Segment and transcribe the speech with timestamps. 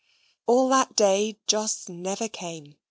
[0.47, 2.73] All that day Jos never came.